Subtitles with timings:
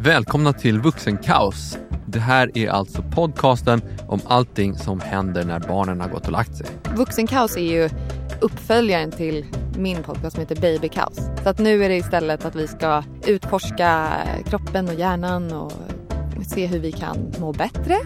[0.00, 1.78] Välkomna till Vuxenkaos.
[2.06, 6.56] Det här är alltså podcasten om allting som händer när barnen har gått och lagt
[6.56, 6.66] sig.
[6.96, 7.90] Vuxenkaos är ju
[8.40, 11.16] uppföljaren till min podcast som heter Babykaos.
[11.42, 14.12] Så att nu är det istället att vi ska utforska
[14.46, 15.72] kroppen och hjärnan och
[16.46, 17.96] se hur vi kan må bättre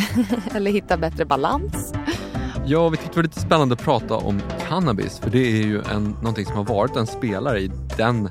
[0.54, 1.94] eller hitta bättre balans.
[2.66, 5.82] Ja, vi tyckte det var lite spännande att prata om cannabis för det är ju
[5.82, 8.28] en, någonting som har varit en spelare i den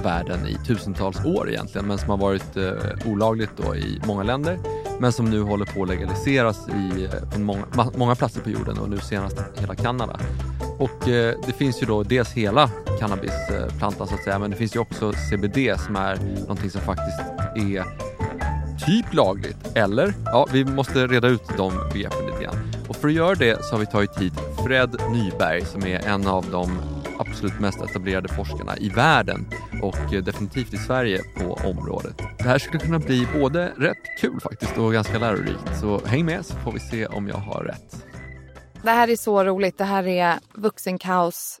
[0.00, 2.72] världen i tusentals år egentligen men som har varit eh,
[3.06, 4.58] olagligt då i många länder
[5.00, 7.64] men som nu håller på att legaliseras i, eh, på många,
[7.96, 10.20] många platser på jorden och nu senast hela Kanada.
[10.78, 12.70] Och eh, det finns ju då dels hela
[13.00, 17.20] cannabisplantan så att säga men det finns ju också CBD som är någonting som faktiskt
[17.56, 17.84] är
[18.86, 19.56] typ lagligt.
[19.74, 20.14] Eller?
[20.24, 22.56] Ja, vi måste reda ut de begreppen lite grann.
[22.88, 24.34] Och för att göra det så har vi tagit hit
[24.66, 26.78] Fred Nyberg som är en av de
[27.20, 29.46] absolut mest etablerade forskarna i världen
[29.82, 32.16] och eh, definitivt i Sverige på området.
[32.38, 35.80] Det här skulle kunna bli både rätt kul faktiskt och ganska lärorikt.
[35.80, 38.06] Så häng med så får vi se om jag har rätt.
[38.82, 39.78] Det här är så roligt.
[39.78, 41.60] Det här är Vuxenkaos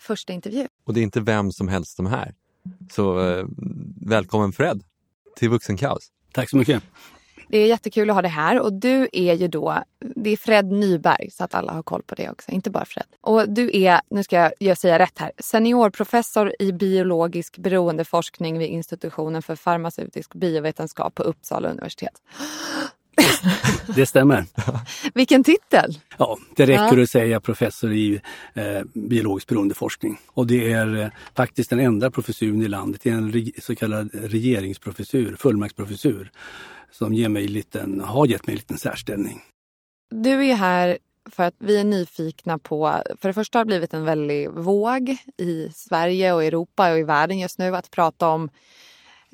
[0.00, 0.66] första intervju.
[0.86, 2.34] Och det är inte vem som helst som är här.
[2.92, 3.46] Så eh,
[4.06, 4.82] välkommen Fred
[5.36, 6.08] till Vuxenkaos.
[6.32, 6.82] Tack så mycket.
[7.50, 9.82] Det är jättekul att ha det här och du är ju då,
[10.16, 13.06] det är Fred Nyberg så att alla har koll på det också, inte bara Fred.
[13.20, 19.42] Och du är, nu ska jag säga rätt här, seniorprofessor i biologisk beroendeforskning vid institutionen
[19.42, 22.22] för farmaceutisk biovetenskap på Uppsala universitet.
[23.94, 24.44] Det stämmer.
[25.14, 25.98] Vilken titel!
[26.18, 27.02] Ja, det räcker ja.
[27.02, 28.20] att säga professor i
[28.54, 30.18] eh, biologisk beroendeforskning.
[30.26, 33.76] Och det är eh, faktiskt den enda professuren i landet, det är en re så
[33.76, 36.30] kallad regeringsprofessur, fullmaktsprofessur,
[36.90, 39.40] som ger mig liten, har gett mig en liten särställning.
[40.10, 40.98] Du är här
[41.30, 45.16] för att vi är nyfikna på, för det första har det blivit en väldig våg
[45.36, 48.50] i Sverige och Europa och i världen just nu att prata om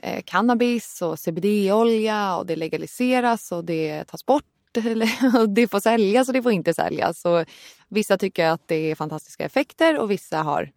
[0.03, 4.45] eh, cannabis och CBD-olja och det legaliseras och det tas bort
[5.39, 7.25] och det får säljas och det får inte säljas.
[7.25, 7.45] Och
[7.89, 10.71] vissa tycker att det är fantastiska effekter och vissa har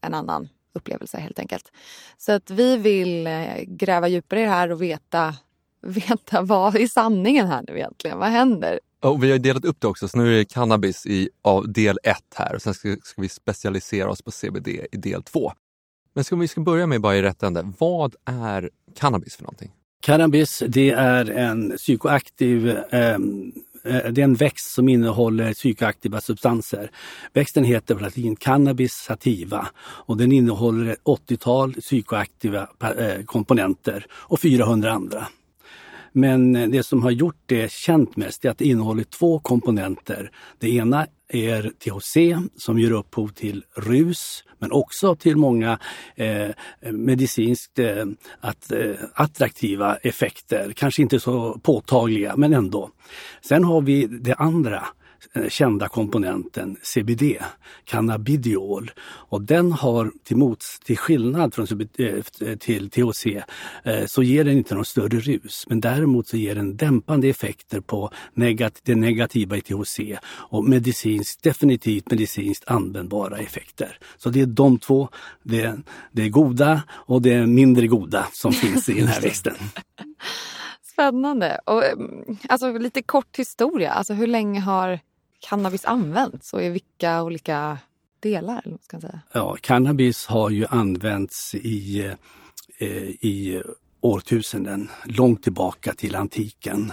[0.00, 1.72] en annan upplevelse helt enkelt.
[2.18, 5.34] Så att vi vill eh, gräva djupare i det här och veta,
[5.82, 8.18] veta vad är sanningen här nu egentligen?
[8.18, 8.80] Vad händer?
[9.00, 11.98] Och vi har delat upp det också, så nu är det cannabis i av del
[12.02, 15.52] 1 här och sen ska, ska, vi specialisera oss på CBD i del 2.
[16.14, 17.72] Men ska vi ska börja med bara i rätt ände.
[17.78, 19.70] Vad är cannabis för någonting?
[20.00, 23.52] Cannabis det är en psykoaktiv ehm,
[23.84, 26.90] eh, det är en växt som innehåller psykoaktiva substanser.
[27.32, 34.40] Växten heter på latin cannabis sativa och den innehåller ett 80-tal psykoaktiva eh, komponenter och
[34.40, 35.26] 400 andra.
[36.16, 40.30] Men det som har gjort det känt mest är att det innehåller två komponenter.
[40.58, 42.16] Det ena är THC
[42.56, 45.78] som ger upphov till rus men också till många
[46.16, 46.48] eh,
[46.92, 48.04] medicinskt eh,
[48.40, 50.72] att, eh, attraktiva effekter.
[50.76, 52.90] Kanske inte så påtagliga men ändå.
[53.48, 54.86] Sen har vi det andra
[55.48, 57.22] kända komponenten CBD,
[57.84, 58.90] cannabidiol.
[59.04, 61.66] Och den har till, mots, till skillnad från
[61.98, 63.26] eh, till THC
[63.84, 65.64] eh, så ger den inte någon större rus.
[65.68, 71.42] Men däremot så ger den dämpande effekter på negat, det negativa i THC och medicinskt,
[71.42, 73.98] definitivt medicinskt användbara effekter.
[74.16, 75.08] Så det är de två,
[75.42, 75.76] det,
[76.12, 79.54] det goda och det mindre goda som finns i den här växten.
[80.82, 81.60] Spännande.
[81.64, 83.92] Och, mm, alltså, lite kort historia.
[83.92, 85.00] Alltså, hur länge har
[85.48, 87.78] cannabis används och i vilka olika
[88.20, 88.62] delar?
[88.64, 89.20] Eller ska säga?
[89.32, 92.00] Ja, cannabis har ju använts i,
[92.78, 93.62] eh, i
[94.00, 96.92] årtusenden, långt tillbaka till antiken.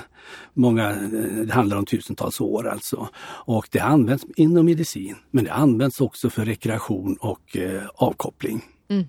[0.54, 1.00] Många, eh,
[1.46, 3.10] det handlar om tusentals år alltså.
[3.46, 8.62] Och det används inom medicin, men det används också för rekreation och eh, avkoppling.
[8.90, 9.06] Mm.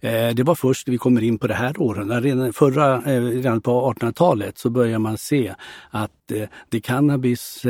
[0.00, 3.22] Eh, det var först när vi kommer in på det här århundradet, redan, förra, eh,
[3.22, 5.54] redan på 1800-talet så börjar man se
[5.90, 7.62] att eh, det cannabis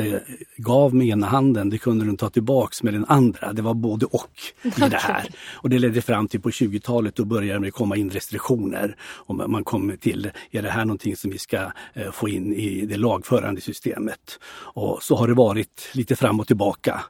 [0.57, 3.53] gav med ena handen, det kunde den ta tillbaks med den andra.
[3.53, 4.31] Det var både och
[4.63, 5.29] i det här.
[5.55, 8.97] Och det ledde fram till på 20-talet, då började det komma in restriktioner.
[9.01, 11.73] Och man kom till, är det här någonting som vi ska
[12.13, 14.39] få in i det lagförande systemet?
[14.75, 17.01] Och så har det varit lite fram och tillbaka.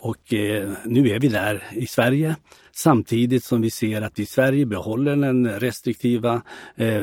[0.00, 0.32] Och
[0.84, 2.36] nu är vi där i Sverige
[2.78, 6.42] samtidigt som vi ser att vi Sverige behåller den restriktiva
[6.76, 7.02] eh,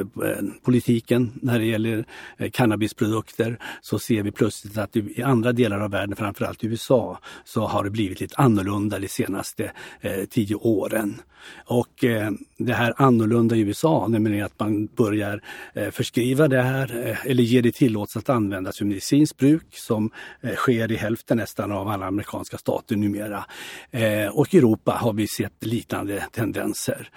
[0.64, 2.06] politiken när det gäller
[2.38, 7.20] eh, cannabisprodukter så ser vi plötsligt att i andra delar av världen, framförallt i USA,
[7.46, 11.22] så har det blivit lite annorlunda de senaste eh, tio åren.
[11.66, 15.42] Och eh, det här annorlunda i USA, nämligen att man börjar
[15.74, 20.12] eh, förskriva det här eh, eller ge det tillåtelse att användas för medicinskt bruk som
[20.42, 23.46] eh, sker i hälften nästan av alla amerikanska stater numera.
[23.92, 27.10] Eh, och i Europa har vi sett liknande tendenser.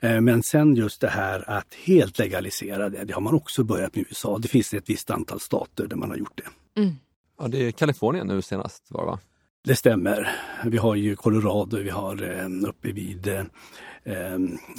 [0.00, 3.94] Eh, men sen just det här att helt legalisera det, det har man också börjat
[3.94, 4.38] med i USA.
[4.38, 6.80] Det finns ett visst antal stater där man har gjort det.
[6.80, 6.94] Mm.
[7.38, 9.18] Ja, det är Kalifornien nu senast var va?
[9.64, 10.30] Det stämmer.
[10.64, 13.44] Vi har ju Colorado, vi har eh, uppe vid eh,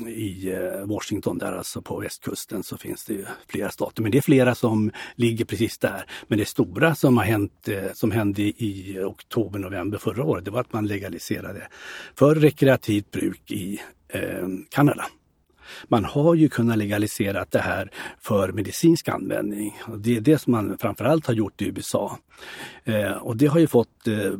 [0.07, 0.53] i
[0.85, 4.01] Washington där alltså på västkusten så finns det flera stater.
[4.01, 6.05] Men det är flera som ligger precis där.
[6.27, 10.61] Men det stora som har hänt, som hände i oktober, november förra året, det var
[10.61, 11.67] att man legaliserade
[12.15, 13.79] för rekreativt bruk i
[14.11, 15.05] eh, Kanada.
[15.87, 19.77] Man har ju kunnat legalisera det här för medicinsk användning.
[19.97, 22.17] Det är det som man framförallt har gjort i USA.
[22.83, 24.31] Eh, och det har ju fått eh,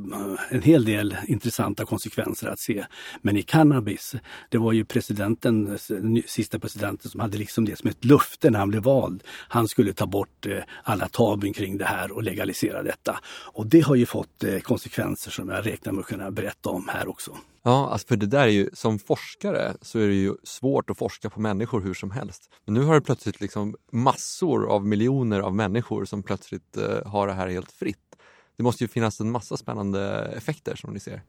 [0.49, 2.85] en hel del intressanta konsekvenser att se.
[3.21, 4.15] Men i cannabis,
[4.49, 5.77] det var ju presidenten,
[6.25, 9.23] sista presidenten som hade liksom det som ett löfte när han blev vald.
[9.27, 13.19] Han skulle ta bort eh, alla tabun kring det här och legalisera detta.
[13.25, 16.87] Och det har ju fått eh, konsekvenser som jag räknar med att kunna berätta om
[16.87, 17.37] här också.
[17.63, 20.97] Ja, alltså för det där är ju, som forskare så är det ju svårt att
[20.97, 22.49] forska på människor hur som helst.
[22.65, 27.27] Men nu har det plötsligt liksom massor av miljoner av människor som plötsligt eh, har
[27.27, 28.15] det här helt fritt.
[28.57, 31.21] Det måste ju finnas en massa spännande effekter som ni ser.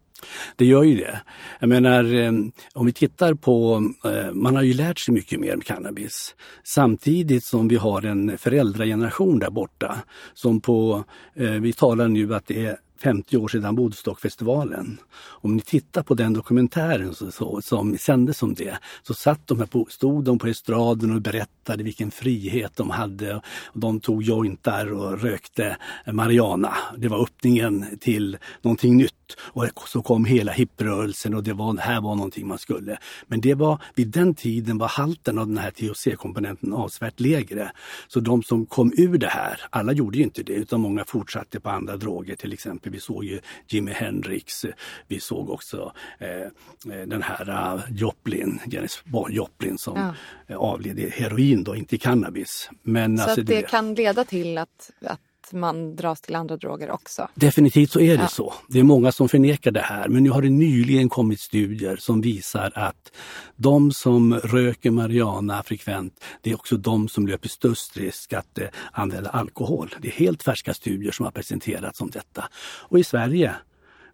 [0.56, 1.20] Det gör ju det.
[1.60, 2.32] Jag menar, eh,
[2.74, 6.34] om vi tittar på, eh, man har ju lärt sig mycket mer om cannabis.
[6.64, 9.96] Samtidigt som vi har en föräldrageneration där borta
[10.34, 11.04] som på,
[11.34, 14.98] eh, vi talar nu att det är 50 år sedan Woodstockfestivalen.
[15.14, 19.58] Om ni tittar på den dokumentären så, så, som sändes om det, så satt de
[19.58, 23.36] här på, stod de på estraden och berättade vilken frihet de hade.
[23.64, 25.76] Och de tog jointar och rökte
[26.12, 26.74] marijuana.
[26.96, 29.14] Det var öppningen till någonting nytt.
[29.40, 32.98] Och så kom hela hipprörelsen och det, var, här var någonting man skulle.
[33.26, 37.72] Men det var, vid den tiden var halten av den här THC-komponenten avsevärt lägre.
[38.08, 41.60] Så de som kom ur det här, alla gjorde ju inte det utan många fortsatte
[41.60, 42.92] på andra droger till exempel.
[42.92, 44.66] Vi såg ju Jimi Hendrix,
[45.08, 50.14] vi såg också eh, eh den här uh, Joplin, Janis Joplin som ja.
[50.46, 52.70] Eh, avled i heroin då, inte i cannabis.
[52.82, 55.20] Men, så alltså, det, det kan leda till att, att
[55.52, 57.28] man dras till andra droger också.
[57.34, 58.28] Definitivt så är det ja.
[58.28, 58.54] så.
[58.68, 62.20] Det är många som förnekar det här men nu har det nyligen kommit studier som
[62.20, 63.12] visar att
[63.56, 68.68] de som röker marijuana frekvent, det är också de som löper störst risk att eh,
[68.92, 69.94] använda alkohol.
[70.02, 72.48] Det är helt färska studier som har presenterats om detta.
[72.88, 73.54] Och i Sverige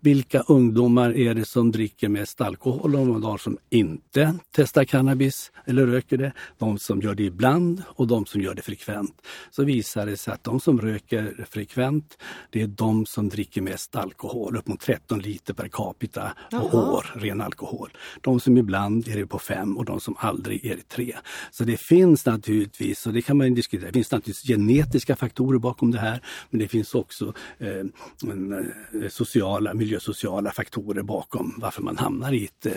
[0.00, 5.86] vilka ungdomar är det som dricker mest alkohol och de som inte testar cannabis eller
[5.86, 9.22] röker det, de som gör det ibland och de som gör det frekvent.
[9.50, 12.18] Så visar det sig att de som röker frekvent,
[12.50, 17.06] det är de som dricker mest alkohol, upp mot 13 liter per capita och år,
[17.14, 17.90] ren alkohol.
[18.20, 21.16] De som ibland är det på 5 och de som aldrig är det 3.
[21.50, 25.90] Så det finns naturligtvis, och det kan man diskutera, det finns naturligtvis genetiska faktorer bakom
[25.90, 32.32] det här, men det finns också eh, eh sociala, miljösociala faktorer bakom varför man hamnar
[32.32, 32.72] i ett, eh,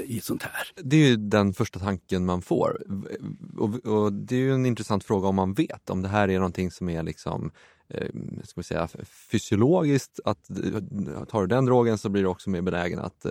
[0.00, 0.68] i ett sånt här.
[0.74, 2.82] Det är ju den första tanken man får.
[3.58, 6.38] Och, och det är ju en intressant fråga om man vet om det här är
[6.38, 7.50] någonting som är liksom
[7.88, 8.08] eh,
[8.44, 8.88] ska vi säga,
[9.30, 13.26] fysiologiskt att eh, tar du den drogen så blir du också mer benägen att,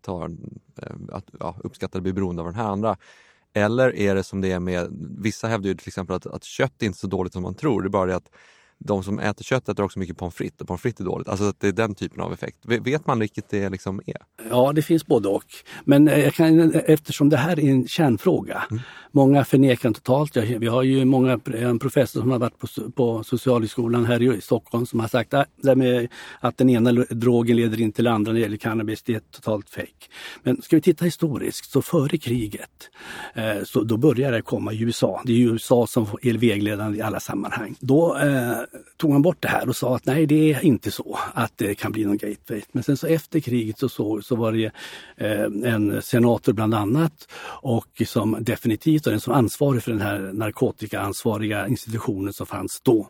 [0.00, 0.28] ta,
[1.12, 2.96] att ja, uppskatta att bli beroende av den här andra.
[3.52, 4.88] Eller är det som det är med,
[5.18, 7.82] vissa hävdar ju till exempel att, att kött är inte så dåligt som man tror,
[7.82, 8.30] det är bara det att
[8.84, 11.28] de som äter kött äter också mycket pommes frites och pommes frites är dåligt.
[11.28, 12.58] Alltså att det är den typen av effekt.
[12.62, 14.16] Vet man vilket det liksom är?
[14.50, 15.44] Ja, det finns både och.
[15.84, 18.62] Men eh, kan, eftersom det här är en kärnfråga.
[18.70, 18.82] Mm.
[19.12, 20.36] Många förnekar totalt.
[20.36, 24.86] Vi har ju många, en professor som har varit på, på Socialhögskolan här i Stockholm
[24.86, 25.48] som har sagt att,
[26.40, 29.70] att den ena drogen leder in till andra när det gäller cannabis, det är totalt
[29.70, 30.10] fejk.
[30.42, 32.90] Men ska vi titta historiskt, så före kriget,
[33.34, 35.22] eh, så då började det komma i USA.
[35.24, 37.76] Det är USA som är vägledande i alla sammanhang.
[37.80, 38.56] Då eh,
[38.96, 41.74] tog han bort det här och sa att nej, det är inte så att det
[41.74, 42.62] kan bli någon gateway.
[42.72, 44.72] Men sen så efter kriget så, så, så var det
[45.16, 47.28] eh, en senator bland annat
[47.62, 53.08] och som definitivt och den som ansvarig för den här narkotikaansvariga institutionen som fanns då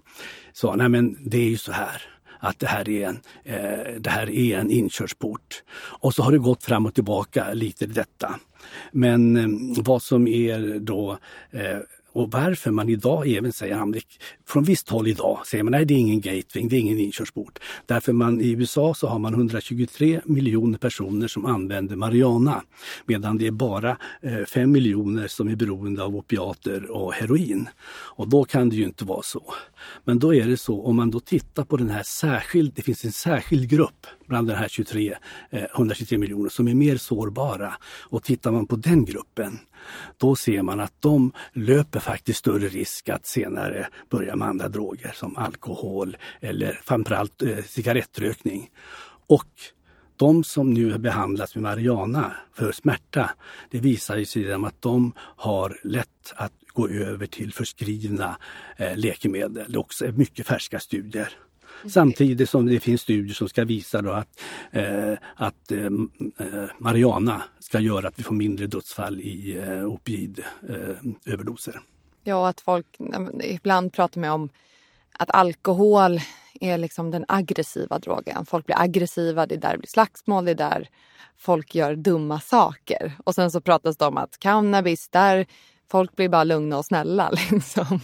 [0.52, 2.02] sa nej men det är ju så här
[2.40, 5.62] att det här, är en, eh, det här är en inkörsport.
[5.76, 8.35] Och så har det gått fram och tillbaka lite i detta.
[8.93, 11.19] Men eh, vad som är då
[11.50, 11.79] eh,
[12.12, 14.02] och varför man idag även säger,
[14.47, 17.59] från visst håll idag säger man nej det är ingen gateway, det är ingen inkörsport.
[17.87, 22.62] Därför man i USA så har man 123 miljoner personer som använder marijuana.
[23.07, 27.69] Medan det är bara eh, 5 miljoner som är beroende av opiater och heroin.
[27.90, 29.55] Och då kan det ju inte vara så.
[30.05, 33.05] Men då är det så, om man då tittar på den här särskild, det finns
[33.05, 35.17] en särskild grupp bland de här 23,
[35.50, 37.75] eh, 123 miljoner som är mer sårbara.
[38.00, 39.59] Och tittar man på den gruppen,
[40.19, 45.13] då ser man att de löper faktiskt större risk att senare börja med andra droger
[45.15, 48.71] som alkohol eller framförallt eh, cigarettrökning.
[49.27, 49.49] Och
[50.17, 53.31] de som nu behandlas med Mariana för smärta,
[53.71, 58.37] det visar sig att de har lätt att gå över till förskrivna
[58.77, 59.65] eh, läkemedel.
[59.69, 61.29] Det är också mycket färska studier.
[61.81, 61.91] Mm.
[61.91, 65.85] Samtidigt som det finns studier som ska visa då att, eh, att eh,
[66.39, 71.75] eh Mariana ska göra att vi får mindre dödsfall i eh, opioidöverdoser.
[71.75, 71.81] Eh,
[72.25, 72.87] ja, att folk
[73.45, 74.49] ibland pratar med om
[75.13, 76.21] att alkohol
[76.61, 78.47] är liksom den aggressiva drogen.
[78.47, 80.89] Folk blir aggressiva, det är där det blir slagsmål, det är där
[81.41, 83.13] folk gör dumma saker.
[83.25, 85.47] Och sen så pratas det om att cannabis, där
[85.91, 87.31] folk blir bara lugna och snälla.
[87.51, 88.01] Liksom.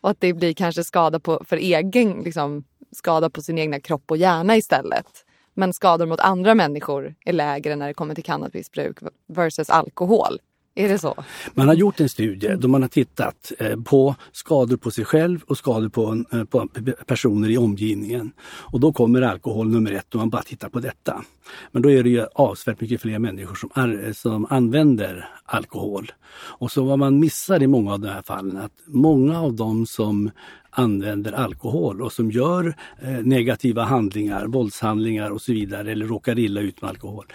[0.00, 4.10] Och att det blir kanske skada på, för egen, liksom, skada på sin egna kropp
[4.10, 5.06] och hjärna istället.
[5.54, 10.38] Men skador mot andra människor är lägre när det kommer till cannabisbruk versus alkohol.
[10.74, 11.24] Är det så?
[11.54, 15.42] Man har gjort en studie då man har tittat eh, på skador på sig själv
[15.46, 16.68] och skador på, eh, på
[17.06, 18.32] personer i omgivningen.
[18.42, 21.24] Och då kommer alkohol nummer ett om man bara tittar på detta.
[21.72, 26.12] Men då är det ju avsevärt mycket fler människor som, är, som använder alkohol.
[26.34, 29.86] Och så vad man missar i många av de här fallen att många av dem
[29.86, 30.30] som
[30.72, 36.60] använder alkohol och som gör eh, negativa handlingar, våldshandlingar och så vidare eller råkar illa
[36.60, 37.26] ut med alkohol.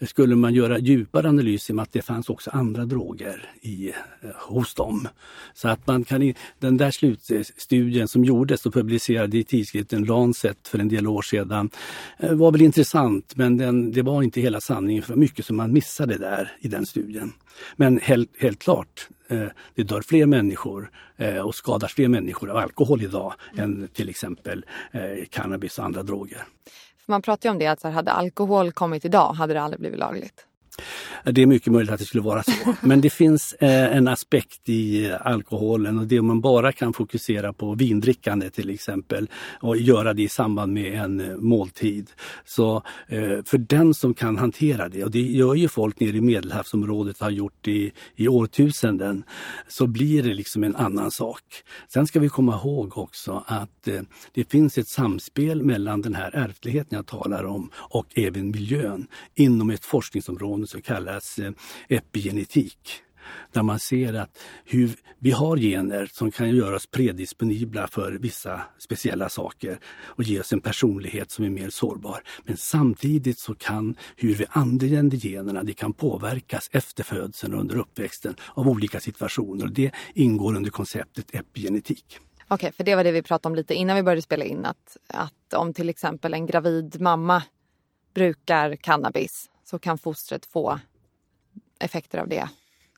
[0.00, 3.94] Skulle man göra djupare analyser i att det fanns också andra droger i, eh,
[4.48, 5.08] hos dem.
[5.54, 10.78] Så att man kan, den där slutstudien som gjordes och publicerades i tidskriften Lancet för
[10.78, 11.70] en del år sedan
[12.18, 15.72] eh, var väl intressant men den, det var inte hela sanningen för mycket som man
[15.72, 17.32] missade där i den studien.
[17.76, 22.56] Men helt, helt klart, Eh, det dör fler människor eh, och skadas fler människor av
[22.56, 26.42] alkohol idag än till exempel eh, cannabis och andra droger.
[27.06, 30.46] Man pratar ju om det att hade alkohol kommit idag hade det aldrig blivit lagligt.
[31.24, 32.74] Det är mycket möjligt att det skulle vara så.
[32.80, 37.52] Men det finns eh, en aspekt i alkoholen och det om man bara kan fokusera
[37.52, 39.28] på vindrickande till exempel
[39.60, 42.10] och göra det i samband med en eh, måltid.
[42.44, 42.76] Så
[43.08, 47.20] eh, för den som kan hantera det, och det gör ju folk nere i Medelhavsområdet
[47.20, 49.24] har gjort i, i årtusenden,
[49.68, 51.42] så blir det liksom en annan sak.
[51.88, 53.88] Sen ska vi komma ihåg också att
[54.34, 59.70] det finns ett samspel mellan den här ärftligheten jag talar om och även miljön inom
[59.70, 61.52] ett forskningsområde som kallas eh,
[61.88, 63.02] epigenetik
[63.52, 68.62] där man ser att hur vi har gener som kan göra oss predisponibla för vissa
[68.78, 72.22] speciella saker och ge oss en personlighet som är mer sårbar.
[72.44, 77.76] Men samtidigt så kan hur vi använder generna, det kan påverkas efter födseln och under
[77.76, 79.64] uppväxten av olika situationer.
[79.64, 82.18] Och det ingår under konceptet epigenetik.
[82.48, 84.64] Okej, okay, för det var det vi pratade om lite innan vi började spela in.
[84.64, 87.42] Att, att om till exempel en gravid mamma
[88.14, 90.78] brukar cannabis så kan fostret få
[91.80, 92.48] effekter av det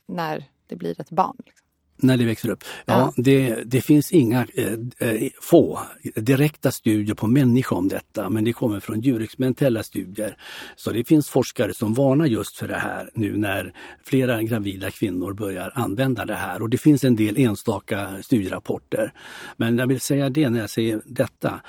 [0.07, 1.37] när det blir ett barn.
[1.47, 1.67] Liksom.
[1.97, 2.65] När det växer upp?
[2.85, 3.23] Ja, ja.
[3.23, 5.81] Det, det, finns inga eh, eh, få
[6.17, 10.37] direkta studier på människa om detta men det kommer från djurexperimentella studier.
[10.77, 15.33] Så det finns forskare som varnar just för det här nu när flera gravida kvinnor
[15.33, 19.13] börjar använda det här och det finns en del enstaka studierapporter.
[19.57, 21.61] Men jag vill säga det när jag säger detta.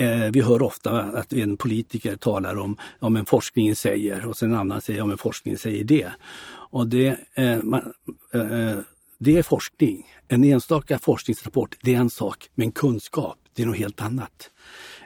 [0.00, 4.52] Eh, vi hör ofta att en politiker talar om om en forskningen säger och sen
[4.52, 6.12] en annan säger om en forskningen säger det.
[6.70, 7.92] Och det, eh, man,
[8.34, 8.78] eh, eh,
[9.18, 10.06] det är forskning.
[10.28, 14.50] En enstaka forskningsrapport, det är en sak, men kunskap, det är något helt annat.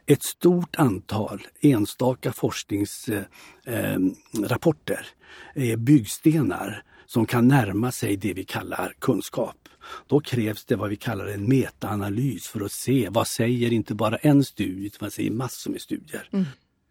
[0.06, 5.06] Ett stort antal enstaka forskningsrapporter
[5.54, 9.63] eh, eh är byggstenar som kan närma sig det vi kallar kunskap.
[10.06, 14.16] Då krävs det vad vi kallar en metaanalys för att se vad säger inte bara
[14.16, 16.28] en studie utan vad säger massor med studier.
[16.32, 16.44] Mm.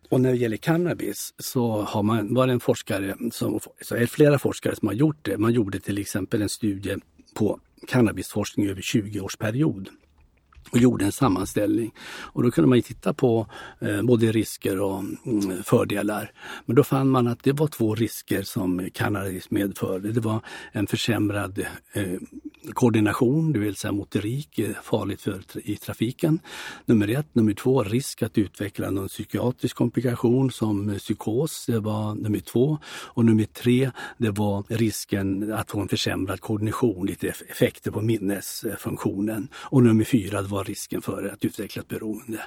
[0.09, 4.05] Och när det gäller cannabis så har man, var det en forskare, som, så är
[4.05, 5.38] flera forskare som har gjort det.
[5.38, 6.95] Man gjorde till exempel en studie
[7.33, 9.89] på cannabisforskning över 20 års period
[10.72, 11.93] och gjorde en sammanställning.
[12.05, 13.48] Och då kunde man titta på
[13.79, 16.32] eh, både risker och mm, fördelar.
[16.65, 20.12] Men då fann man att det var två risker som cannabis medförde.
[20.12, 20.41] Det var
[20.72, 22.05] en försämrad eh,
[22.74, 26.39] koordination, det vill säga motorik, eh, farligt för, i trafiken.
[26.86, 27.36] Nummer ett.
[27.36, 32.77] Nummer två, risk att utveckla någon psykiatrisk komplikation som psykos, det var nummer två.
[32.86, 39.48] Och nummer tre, det var risken att få en försämrad koordination, lite effekter på minnesfunktionen.
[39.55, 42.41] Och nummer fyra, det var risken för att utveckla ett beroende.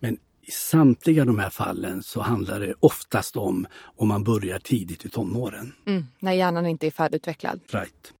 [0.00, 5.04] Men i samtliga de här fallen så handlar det oftast om om man börjar tidigt
[5.04, 5.72] i tonåren.
[5.86, 7.60] Mm, när hjärnan inte är färdigutvecklad.
[7.68, 8.12] Right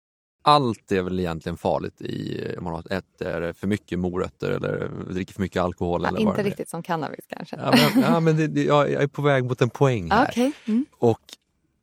[0.48, 5.40] allt är väl egentligen farligt i, om man äter för mycket morötter eller dricker för
[5.40, 6.02] mycket alkohol.
[6.02, 7.56] Ja, eller inte riktigt som cannabis kanske.
[7.56, 10.28] Ja, men, ja, men det, jag är på väg mot en poäng här.
[10.28, 10.52] Okay.
[10.64, 10.86] Mm.
[10.98, 11.20] Och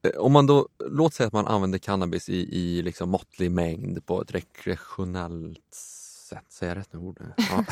[0.03, 4.05] eh, om man då, låt säga att man använder cannabis i, i liksom måttlig mängd
[4.05, 5.94] på ett rekreationellt
[6.35, 7.19] sätt, säger jag rätt nu ord?
[7.37, 7.65] Ja.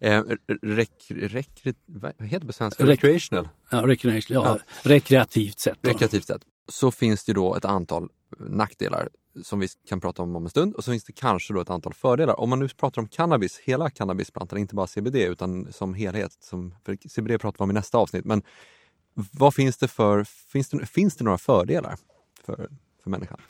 [0.08, 0.22] eh,
[0.62, 2.86] rek, rek, vad heter det på svenska?
[2.86, 3.48] Recreational?
[3.70, 4.90] Ja, recreational, ja, ja.
[4.90, 5.78] rekreativt sätt.
[5.80, 5.90] Då.
[5.90, 6.42] Rekreativt sätt.
[6.68, 8.08] Så finns det då ett antal
[8.38, 9.08] nackdelar
[9.42, 11.70] som vi kan prata om om en stund och så finns det kanske då ett
[11.70, 12.40] antal fördelar.
[12.40, 16.74] Om man nu pratar om cannabis, hela cannabisplantan, inte bara CBD utan som helhet, som,
[16.84, 18.42] för CBD pratar vi om i nästa avsnitt, men
[19.14, 21.96] vad finns det för, finns det, finns det några fördelar
[22.44, 22.68] för,
[23.02, 23.40] för människan?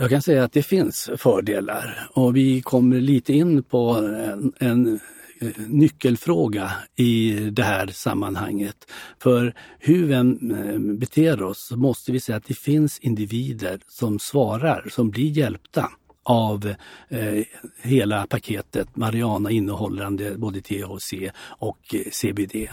[0.00, 5.00] Jag kan säga att det finns fördelar och vi kommer lite in på en, en
[5.40, 8.76] eh, nyckelfråga i det här sammanhanget.
[9.22, 13.80] För hur vi än eh, beter oss så måste vi säga att det finns individer
[13.88, 15.90] som svarar, som blir hjälpta
[16.28, 16.74] av
[17.08, 17.44] eh,
[17.82, 21.14] hela paketet Mariana innehållande både THC
[21.58, 22.68] och eh, CBD.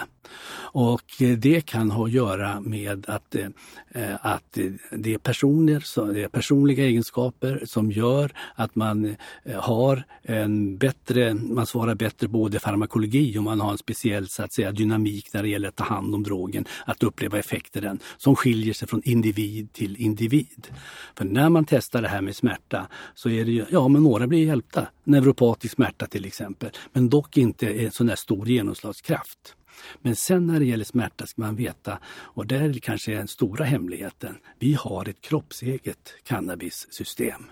[0.58, 3.48] Och eh, det kan ha att göra med att, eh,
[3.94, 4.58] eh att
[4.92, 9.16] det är personer, det är personliga egenskaper som gör att man
[9.56, 14.54] har en bättre, man svarar bättre både farmakologi och man har en speciell så att
[14.54, 18.36] säga, dynamik när det gäller att ta hand om drogen, att uppleva effekter den, som
[18.36, 20.68] skiljer sig från individ till individ.
[21.16, 24.28] För när man testar det här med smärta så är det ju, ja men några
[24.28, 29.56] blir hjälpta, neuropatisk smärta till exempel, men dock inte en sån där stor genomslagskraft.
[30.02, 33.66] Men sen när det gäller smärta ska man veta, och där är kanske den stora
[33.66, 37.44] hemligheten, vi har ett kroppseget cannabissystem.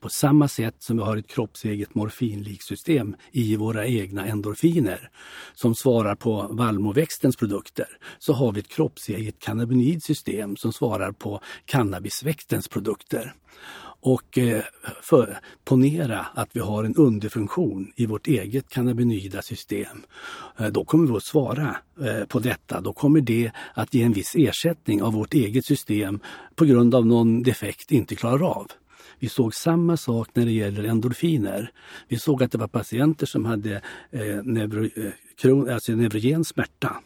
[0.00, 5.10] På samma sätt som vi har ett kroppseget morfinliksystem i våra egna endorfiner
[5.54, 7.88] som svarar på vallmoväxtens produkter,
[8.18, 13.34] så har vi ett kroppseget cannabinoidsystem som svarar på cannabisväxtens produkter.
[14.00, 14.62] Och eh,
[15.02, 20.02] för, ponera att vi har en underfunktion i vårt eget cannabinoida system.
[20.58, 22.80] Eh, då kommer vi att svara eh, på detta.
[22.80, 26.20] Då kommer det att ge en viss ersättning av vårt eget system
[26.54, 28.66] på grund av någon defekt inte klarar av.
[29.18, 31.70] Vi såg samma sak när det gäller endorfiner.
[32.08, 36.96] Vi såg att det var patienter som hade eh, neuro, eh, alltså neurogen smärta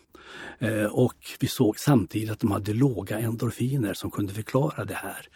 [0.63, 5.27] Eh, och vi såg samtidigt att de hade låga endorfiner som kunde förklara det här.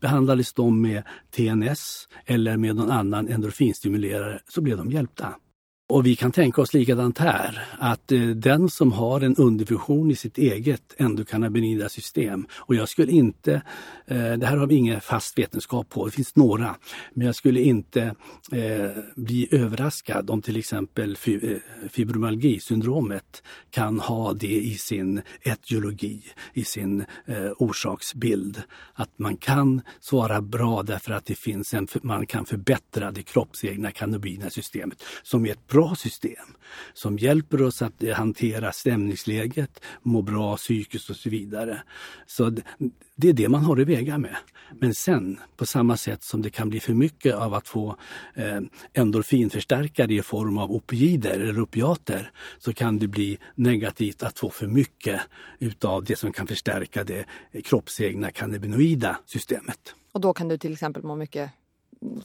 [0.00, 5.34] Behandlades de med TNS eller med någon annan endorfinstimulerare så blev de hjälpta.
[5.88, 10.16] Och vi kan tänka oss likadant här, att eh, den som har en underfunktion i
[10.16, 13.62] sitt eget endokannabinoida system, och jag skulle inte,
[14.06, 16.76] eh, det här har vi ingen fast vetenskap på, det finns några,
[17.14, 18.02] men jag skulle inte
[18.52, 21.56] eh, bli överraskad om till exempel eh,
[21.90, 28.62] fibromyalgisyndromet kan ha det i sin etiologi, i sin eh, orsaksbild.
[28.94, 33.90] Att man kan svara bra därför att det finns en, man kan förbättra det kroppsegna
[33.90, 36.46] cannabina systemet som är ett bra system
[36.92, 41.82] som hjälper oss att hantera stämningsläget, må bra psykiskt och så vidare.
[42.26, 42.50] Så
[43.16, 44.36] det är det man har att väga med.
[44.80, 47.96] Men sen, på samma sätt som det kan bli för mycket av att få
[48.34, 48.60] eh,
[48.92, 54.66] endorfinförstärkare i form av opioider eller opiater, så kan det bli negativt att få för
[54.66, 55.20] mycket
[55.58, 57.24] utav det som kan förstärka det
[57.64, 59.94] kroppsegna cannabinoida systemet.
[60.12, 61.50] Och då kan du till exempel må mycket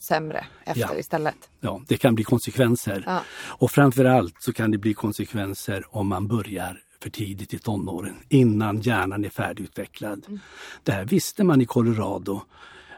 [0.00, 0.98] sämre efter ja.
[0.98, 1.50] istället.
[1.60, 3.04] Ja, det kan bli konsekvenser.
[3.06, 3.22] Ja.
[3.46, 8.80] Och framförallt så kan det bli konsekvenser om man börjar för tidigt i tonåren, innan
[8.80, 10.24] hjärnan är färdigutvecklad.
[10.28, 10.40] Mm.
[10.82, 12.42] Det här visste man i Colorado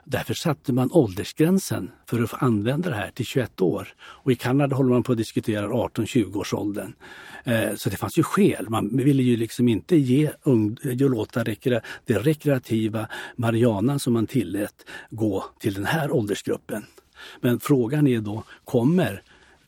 [0.05, 3.89] Därför satte man åldersgränsen för att få använda det här till 21 år.
[4.01, 6.93] Och i Kanada håller man på att diskutera 18-20-årsåldern.
[7.45, 8.69] Eh, så det fanns ju skäl.
[8.69, 10.31] Man ville ju liksom inte ge
[10.83, 16.85] låta rekre, det rekreativa marijuanan som man tillät gå till den här åldersgruppen.
[17.41, 19.23] Men frågan är då, kommer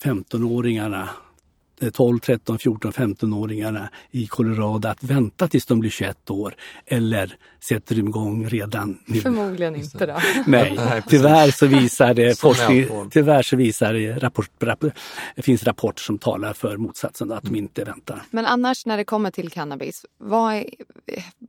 [0.05, 1.09] 15-åringarna
[1.91, 6.55] 12, 13, 14, 15-åringarna i Colorado att vänta tills de blir 21 år
[6.87, 9.21] eller sätter de igång redan nu?
[9.21, 10.21] Förmodligen inte då.
[10.47, 14.93] Nej, tyvärr så visar det forskning, tyvärr så visar det rapport, rapport,
[15.37, 18.23] det finns rapport som talar för motsatsen, att de inte väntar.
[18.31, 20.65] Men annars när det kommer till cannabis, vad är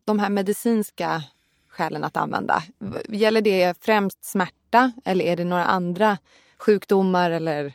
[0.05, 1.23] de här medicinska
[1.69, 2.63] skälen att använda?
[3.09, 6.17] Gäller det främst smärta eller är det några andra
[6.57, 7.73] sjukdomar eller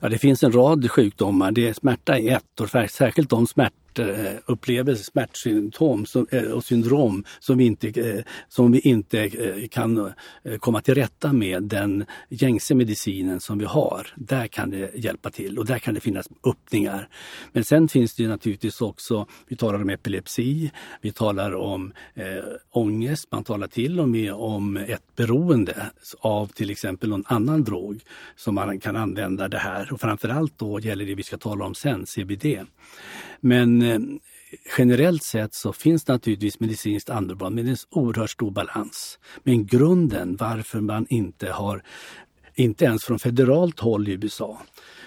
[0.00, 1.52] Ja, det finns en rad sjukdomar.
[1.52, 7.24] Det är smärta är ett och särskilt de smärtor smärtupplevelser, eh, smärtsymptom eh, och syndrom
[7.40, 9.30] som vi inte, eh, som vi inte
[9.70, 10.12] kan
[10.58, 14.06] komma till rätta med den gängse medicinen som vi har.
[14.16, 17.08] Där kan det hjälpa till och där kan det finnas öppningar.
[17.52, 22.24] Men sen finns det naturligtvis också, vi talar om epilepsi, vi talar om eh,
[22.70, 28.00] ångest, man talar till och med om ett beroende av till exempel någon annan drog
[28.36, 31.74] som man kan använda det här och framförallt då gäller det vi ska tala om
[31.74, 32.46] sen, CBD.
[33.44, 33.98] Men eh,
[34.78, 39.18] generellt sett så finns det naturligtvis medicinskt underbart men det är en oerhört stor balans.
[39.42, 41.82] Men grunden varför man inte har,
[42.54, 44.62] inte ens från federalt håll i USA,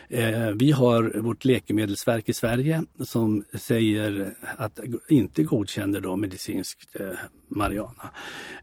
[0.09, 7.07] Eh, vi har vårt läkemedelsverk i Sverige som säger att inte godkänner då medicinskt eh,
[7.47, 8.09] marijuana.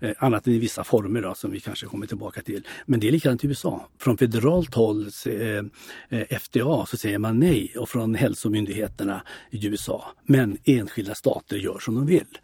[0.01, 2.67] Eh, annat än i vissa former då, som vi kanske kommer tillbaka till.
[2.87, 3.89] Men det är likadant i USA.
[3.99, 5.65] Från federalt håll, eh,
[6.09, 10.05] eh, FDA, så säger man nej och från hälsomyndigheterna i USA.
[10.27, 12.39] Men enskilda stater gör som de vill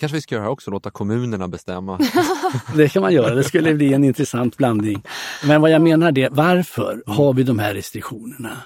[0.00, 1.98] kanske vi ska göra här också, låta kommunerna bestämma.
[2.76, 5.02] det kan man göra, det skulle bli en intressant blandning.
[5.44, 8.56] Men vad jag menar är, varför har vi de här restriktionerna?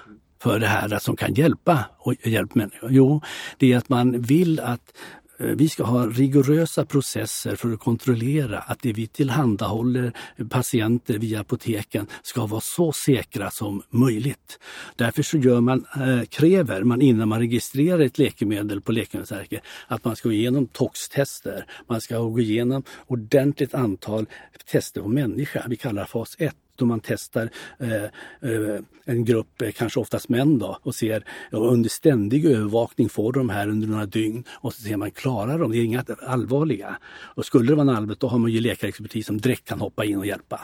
[0.44, 2.90] för det här som kan hjälpa och hjälpa människor?
[2.92, 3.20] Jo,
[3.58, 4.92] det är att man vill att
[5.38, 10.12] Eh, vi ska ha rigorösa processer för att kontrollera att det vi tillhandahåller
[10.50, 14.58] patienter via apoteken ska vara så säkra som möjligt.
[14.96, 20.04] Därför så gör man, eh, kräver man innan man registrerar ett läkemedel på Läkemedelsverket att
[20.04, 21.66] man ska gå igenom toxtester.
[21.88, 24.26] Man ska gå igenom ordentligt antal
[24.70, 25.64] tester på människa.
[25.68, 30.28] Vi kallar det fas 1 då man testar eh, eh en grupp, eh, kanske oftast
[30.28, 34.74] män då, och ser och under ständig övervakning får de här under några dygn och
[34.74, 36.96] så ser man klarar de, det är inga allvarliga.
[37.14, 40.04] Och skulle det vara en allvarligt då har man ju läkarexpertis som direkt kan hoppa
[40.04, 40.60] in och hjälpa.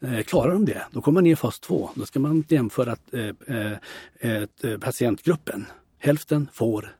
[0.00, 1.90] Eh, klarar de det, då kommer man ner i fas 2.
[1.94, 5.66] Då ska man jämföra eh, eh, eh patientgruppen.
[5.98, 6.96] Hälften får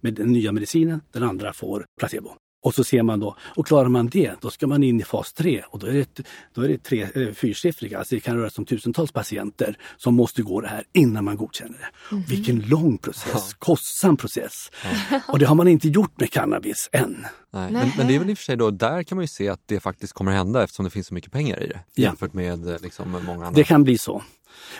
[0.00, 2.30] med den nya medicinen, den andra får placebo.
[2.62, 5.32] Och så ser man då, och klarar man det, då ska man in i fas
[5.32, 6.22] 3 och då är det,
[6.54, 10.14] då är det tre, eh, fyrsiffriga, alltså det kan röra sig om tusentals patienter som
[10.14, 12.14] måste gå det här innan man godkänner det.
[12.14, 12.24] Mm.
[12.28, 13.56] Vilken lång process, ja.
[13.58, 14.70] kostsam process.
[15.10, 15.20] Ja.
[15.32, 17.26] Och det har man inte gjort med cannabis än.
[17.50, 17.72] Nej.
[17.72, 19.48] Men, men, det är väl i och för sig då, där kan man ju se
[19.48, 22.68] att det faktiskt kommer hända eftersom det finns så mycket pengar i det jämfört med
[22.68, 23.50] eh, liksom, många andra.
[23.50, 24.22] Det kan bli så.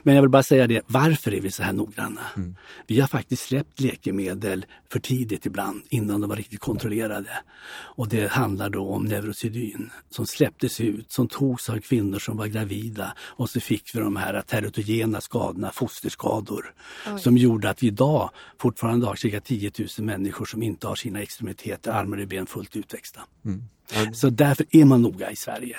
[0.02, 2.20] Men jag vill bara säga det, varför är vi så här noggranna?
[2.36, 2.56] Mm.
[2.86, 7.30] Vi har faktiskt släppt läkemedel för tidigt ibland, innan de var riktigt kontrollerade.
[7.70, 12.46] Och det handlar då om Neurosedyn som släpptes ut, som togs av kvinnor som var
[12.46, 16.74] gravida och så fick vi de här teratogena skadorna, fosterskador,
[17.06, 17.20] Oj.
[17.20, 21.22] som gjorde att vi idag fortfarande har cirka 10 000 människor som inte har sina
[21.22, 23.20] extremiteter, armar och ben fullt utväxta.
[23.44, 24.14] Mm.
[24.14, 25.76] Så därför är man noga i Sverige.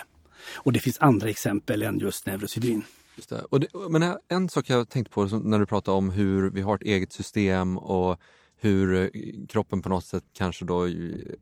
[0.55, 2.83] Och det finns andra exempel än just Neurosedyn.
[3.19, 3.45] Just det.
[3.49, 6.75] Och det, men en sak jag tänkt på när du pratar om hur vi har
[6.75, 8.19] ett eget system och
[8.61, 9.09] hur eh,
[9.49, 10.87] kroppen på något sätt kanske då,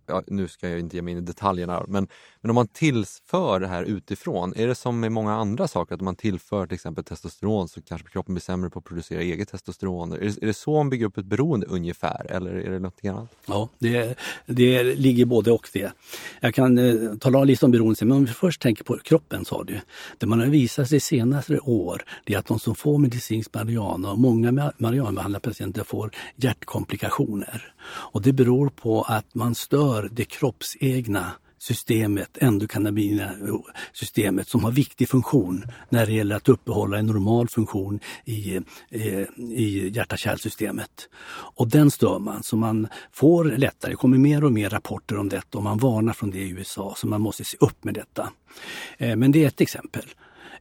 [0.05, 2.07] ja, nu ska jag inte ge mig in i detaljerna, men,
[2.41, 6.01] men om man tillför det här utifrån, är det som med många andra saker, att
[6.01, 9.49] om man tillför till exempel testosteron så kanske kroppen blir sämre på att producera eget
[9.49, 10.11] testosteron?
[10.13, 13.05] Är det, är det så man bygger upp ett beroende ungefär, eller är det något
[13.05, 13.35] annat?
[13.45, 15.91] Ja, det, det ligger både och det.
[16.39, 19.63] Jag kan eh, tala lite om beroende, men om vi först tänker på kroppen sa
[19.63, 19.81] du.
[20.17, 24.11] Det man har visat sig senaste år, det är att de som får medicinsk marijuana,
[24.11, 27.73] och många marijuanabehandlade patienter får hjärtkomplikationer komplikationer.
[28.13, 35.09] Och det beror på att man stör det kroppsegna systemet, endokannabinosystemet eh, som har viktig
[35.09, 41.09] funktion när det gäller att uppehålla en normal funktion i, i, i hjärta-kärlsystemet.
[41.55, 45.29] Och den stör man, så man får lättare, det kommer mer och mer rapporter om
[45.29, 48.29] detta och man varnar från det i USA, så man måste se upp med detta.
[48.97, 50.05] Eh, men det är ett exempel.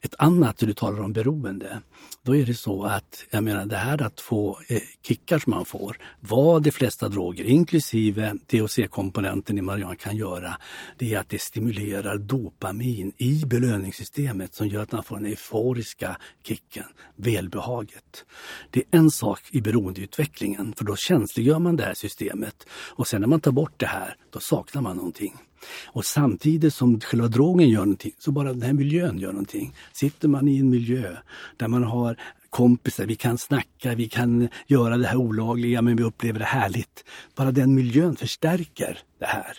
[0.07, 1.81] Ett annat, du talar om beroende,
[2.23, 5.65] då är det så att, jag menar det här att få eh, kickar som man
[5.65, 10.57] får, vad de flesta droger, inklusive THC-komponenten i marijuana kan göra,
[10.99, 16.17] det är att det stimulerar dopamin i belöningssystemet som gör att man får den euforiska
[16.43, 18.25] kicken, välbehaget.
[18.71, 23.21] Det är en sak i beroendeutvecklingen, för då känsliggör man det här systemet och sen
[23.21, 25.35] när man tar bort det här, då saknar man någonting.
[25.87, 29.75] Och samtidigt som själva drogen gör någonting, så bara den här miljön gör någonting.
[29.93, 31.17] Sitter man i en miljö
[31.57, 32.17] där man har
[32.51, 37.05] kompisar, vi kan snacka, vi kan göra det här olagliga men vi upplever det härligt.
[37.35, 39.59] Bara den miljön förstärker det här.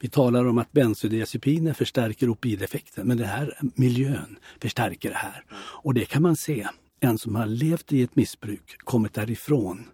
[0.00, 5.44] Vi talar om att bensodiazepiner förstärker opideffekten, men den här miljön förstärker det här.
[5.54, 6.66] Och det kan man se.
[7.00, 9.84] En som har levt i ett missbruk, kommit därifrån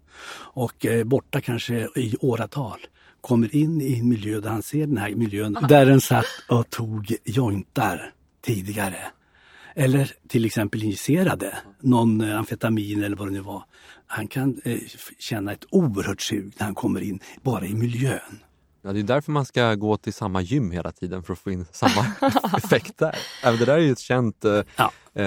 [0.55, 2.79] och är borta kanske i åratal
[3.21, 6.71] kommer in i en miljö där han ser den här miljön där den satt och
[6.71, 8.13] tog jointar
[8.45, 8.99] tidigare.
[9.75, 13.65] Eller till exempel injicerade någon eh, amfetamin eller vad det nu var.
[14.07, 14.79] Han kan eh,
[15.19, 18.41] känna ett oerhört sug när han kommer in bara i miljön.
[18.83, 21.51] Ja, det är därför man ska gå till samma gym hela tiden för att få
[21.51, 22.07] in samma
[22.57, 23.17] effekt där.
[23.45, 24.45] Även det där är ju ett känt...
[24.45, 24.93] Eh, ja.
[25.15, 25.25] eh,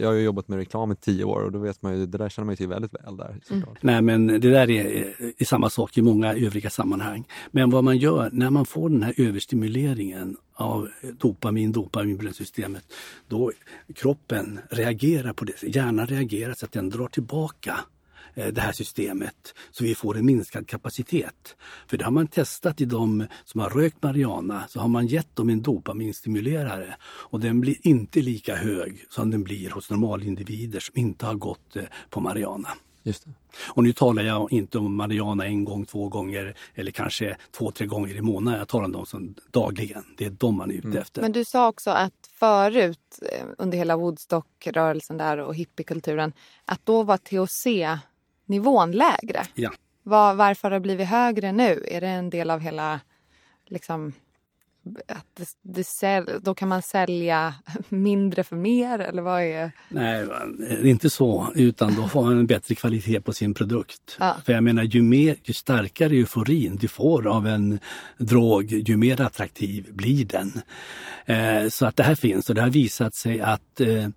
[0.00, 2.28] jag har jobbat med reklam i tio år och då vet man ju, det där
[2.28, 3.40] känner man ju till väldigt väl där.
[3.50, 3.64] Mm.
[3.80, 7.24] Nej men det där är, är samma sak i många övriga sammanhang.
[7.50, 10.88] Men vad man gör när man får den här överstimuleringen av
[11.18, 12.84] dopamin, dopaminbränsystemet,
[13.28, 13.52] då
[13.94, 15.62] kroppen reagerar på det.
[15.62, 17.93] Hjärnan reagerar så att den drar tillbaka eh,
[18.34, 21.56] det här systemet så vi får en minskad kapacitet.
[21.86, 25.36] För det har man testat i de som har rökt marijuana så har man gett
[25.36, 30.98] dem en dopaminstimulerare och den blir inte lika hög som den blir hos normalindivider som
[30.98, 32.68] inte har gått eh, på marijuana.
[33.06, 33.30] Just det.
[33.68, 37.86] Och nu talar jag inte om marijuana en gång, två gånger eller kanske två, tre
[37.86, 38.58] gånger i månaden.
[38.58, 40.04] Jag talar om dem som dagligen.
[40.18, 41.22] Det är de man är ute efter.
[41.22, 46.32] Men du sa också att förut eh, under hela Woodstock-rörelsen där och hippiekulturen
[46.64, 47.16] att då var
[48.46, 49.46] THC-nivån lägre.
[49.54, 49.70] Ja.
[50.02, 51.84] Var, varför har det blivit högre nu?
[51.88, 53.00] Är det en del av hela
[53.66, 54.12] liksom
[55.08, 57.54] att det, det säl, då kan man sälja
[57.88, 59.72] mindre för mer eller vad är...
[59.88, 60.26] Nej,
[60.82, 64.16] inte så, utan då får man en bättre kvalitet på sin produkt.
[64.20, 64.36] Ja.
[64.46, 67.78] För jag menar, ju, mer, ju starkare euforin du får av en
[68.18, 70.52] drog, ju mer attraktiv blir den.
[71.26, 74.08] Eh, så att det här finns och det har visat sig att eh,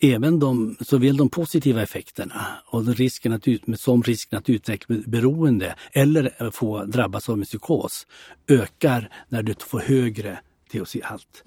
[0.00, 5.74] även de, såväl de positiva effekterna och risken att ut, som risken att utveckla beroende
[5.92, 8.06] eller få drabbas av en psykos
[8.48, 9.80] ökar när du får
[10.10, 10.38] högre
[10.72, 11.42] THC-halt.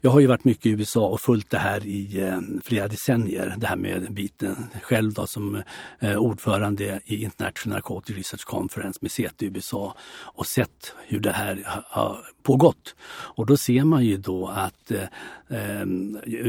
[0.00, 3.54] Jag har ju varit mycket i USA och följt det här i eh, flera decennier,
[3.58, 4.66] det här med biten.
[4.82, 5.62] Själv då som
[5.98, 11.32] eh, ordförande i International Narcotic Research Conference med säte i USA och sett hur det
[11.32, 12.94] här ha- har pågått.
[13.36, 15.02] Och då ser man ju då att eh,
[15.48, 15.86] eh,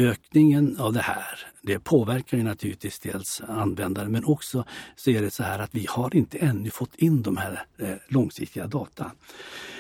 [0.10, 5.32] ökningen av det här, det påverkar ju naturligtvis dels användaren men också så är det
[5.32, 9.12] så här att vi har inte ännu fått in de här eh, långsiktiga data.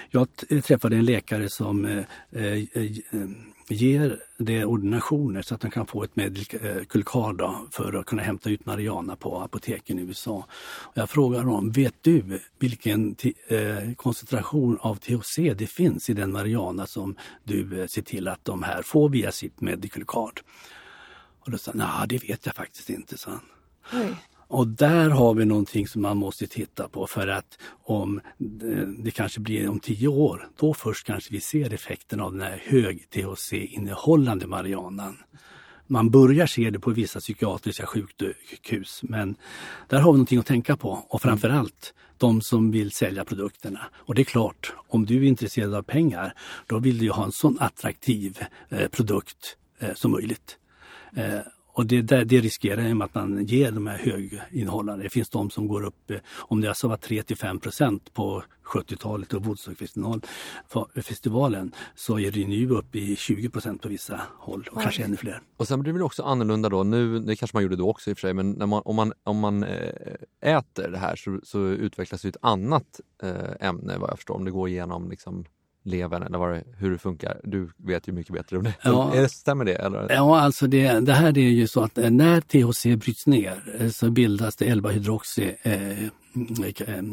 [0.09, 2.63] Jag eh, träffade en läkare som eh,
[3.69, 8.65] ger det ordinationer så att de kan få ett medikulkar för att kunna hämta ut
[8.65, 10.45] marijuana på apoteken i USA.
[10.93, 13.15] Jag frågar dem, vet du vilken
[13.95, 18.81] koncentration av THC det finns i den marijuana som du ser till att de här
[18.81, 20.31] får via sitt medikulkar?
[21.49, 23.41] Och då sa han, nej det vet jag faktiskt inte, sa han.
[24.01, 24.15] Oj.
[24.47, 29.11] Och där har vi någonting som man måste titta på för att om det, det
[29.11, 33.09] kanske blir om tio år, då först kanske vi ser effekten av den här hög
[33.09, 35.17] THC-innehållande marijuanan.
[35.87, 39.35] Man börjar se det på vissa psykiatriska sjukhus men
[39.87, 43.79] där har vi någonting att tänka på och framförallt de som vill sälja produkterna.
[43.93, 46.33] Och det är klart, om du är intresserad av pengar
[46.67, 50.59] då vill du ju ha en sån attraktiv eh, produkt eh, som möjligt.
[51.15, 51.39] Eh,
[51.79, 55.03] och det, det riskerar ju med att man ger de här höginnehållande.
[55.03, 58.13] Det finns de som går upp, eh, om det alltså var 3 till 5 procent
[58.13, 64.67] på 70-talet och Woodstockfestivalen så är det nu uppe i 20 procent på vissa håll
[64.71, 64.83] och Oj.
[64.83, 65.41] kanske ännu fler.
[65.57, 68.09] Och sen blir det väl också annorlunda då, nu, det kanske man gjorde då också
[68.09, 71.15] i och för sig, men när man, om man, om man eh, äter det här
[71.15, 72.99] så, så utvecklas ju ett annat
[73.59, 75.45] ämne vad jag förstår, om det går igenom liksom
[75.89, 77.41] levern eller vad det, hur det funkar.
[77.43, 78.73] Du vet ju mycket bättre om det.
[78.83, 79.13] Ja.
[79.15, 79.75] Är det stämmer det?
[79.75, 80.07] Eller?
[80.09, 83.89] Ja, alltså det, det här är ju så att eh, när THC bryts ner eh,
[83.89, 86.09] så bildas det 11-hydroxy eh,
[86.87, 87.03] Eh,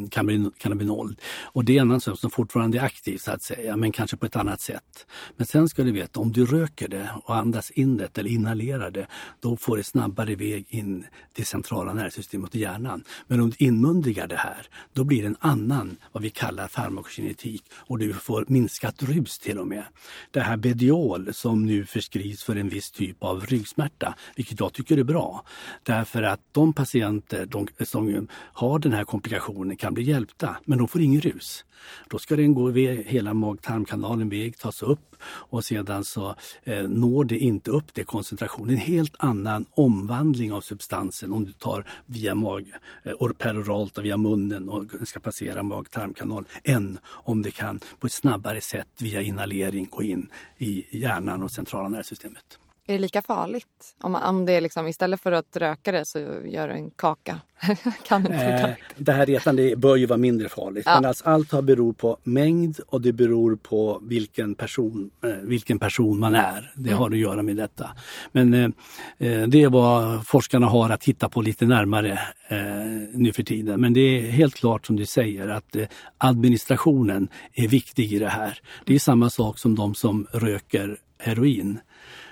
[0.58, 1.16] cannabinol.
[1.42, 4.26] Och det är en sak som fortfarande är aktiv så att säga, men kanske på
[4.26, 5.06] ett annat sätt.
[5.36, 8.90] Men sen ska du veta, om du röker det och andas in det eller inhalerar
[8.90, 9.06] det,
[9.40, 13.04] då får det snabbare väg in till centrala nervsystemet och hjärnan.
[13.26, 17.62] Men om du inmundigar det här, då blir det en annan, vad vi kallar farmakokinetik
[17.72, 19.84] och du får minskat rus till och med.
[20.30, 24.96] Det här Bediol som nu förskrivs för en viss typ av ryggsmärta, vilket jag tycker
[24.96, 25.44] är bra.
[25.82, 30.88] Därför att de patienter de, som har den här komplikationer kan bli hjälpta, men de
[30.88, 31.64] får ingen rus.
[32.10, 37.24] Då ska den gå iväg, hela mag-tarmkanalen väg, tas upp och sedan så eh, når
[37.24, 38.70] det inte upp det koncentrationen.
[38.70, 42.72] En helt annan omvandling av substansen om du tar via mag,
[43.04, 48.06] eh, or- peroralt och via munnen och ska passera mag-tarmkanal än om det kan på
[48.06, 52.58] ett snabbare sätt via inhalering gå in i hjärnan och centrala nervsystemet.
[52.88, 53.94] Är det lika farligt?
[54.00, 57.40] Om, man, om det är liksom, istället för att röka det så gör en kaka.
[58.06, 60.82] kan inte Eh, det här retandet bör ju vara mindre farligt.
[60.86, 60.94] Ja.
[60.94, 65.78] Men alltså allt har beror på mängd och det beror på vilken person, eh, vilken
[65.78, 66.72] person man är.
[66.74, 67.90] Det har att göra med detta.
[68.32, 68.64] Men eh,
[69.18, 72.12] eh, det är vad forskarna har att titta på lite närmare
[72.48, 72.58] eh,
[73.12, 73.80] nu för tiden.
[73.80, 75.86] Men det är helt klart som du säger att eh,
[76.18, 78.58] administrationen är viktig i det här.
[78.84, 81.78] Det är samma sak som de som röker heroin.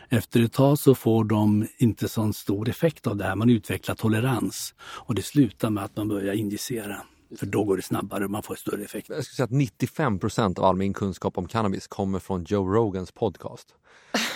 [0.08, 3.36] Efter ett tag så får de inte så stor effekt av det här.
[3.36, 6.96] Man utvecklar tolerans och det slutar med att man börjar injicera.
[7.38, 9.08] För då går det snabbare och man får större effekt.
[9.08, 13.12] Jag skulle säga att 95% av all min kunskap om cannabis kommer från Joe Rogans
[13.12, 13.68] podcast.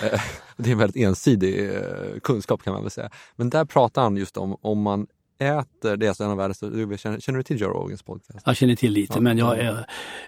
[0.02, 0.20] Eh,
[0.56, 3.10] det är en väldigt ensidig eh, kunskap kan man väl säga.
[3.36, 5.06] Men där pratar han just om om man
[5.38, 6.58] äter, det är alltså en av världens,
[7.00, 8.40] känner, känner du till Joe Rogans podcast?
[8.46, 9.20] Jag känner till lite, ja.
[9.20, 9.76] men jag, jag,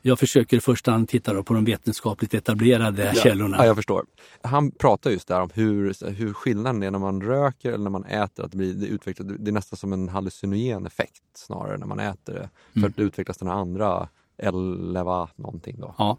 [0.02, 3.22] jag, försöker i första hand titta på de vetenskapligt etablerade ja.
[3.22, 3.56] källorna.
[3.56, 4.04] Ja, jag förstår.
[4.42, 8.04] Han pratar just där om hur, hur skillnaden är när man röker eller när man
[8.04, 8.44] äter.
[8.44, 12.00] Att det, blir, det, utvecklas, det är nästan som en hallucinogen effekt snarare när man
[12.00, 12.48] äter det.
[12.72, 12.90] För mm.
[12.90, 14.08] att det utvecklas den andra
[14.42, 15.94] Eleva någonting då.
[15.98, 16.18] Ja,